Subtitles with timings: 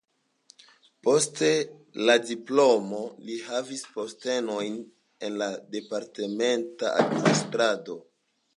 [1.07, 1.41] Post
[2.09, 4.81] la diplomo li havis postenojn
[5.29, 8.03] en la departementa administrado.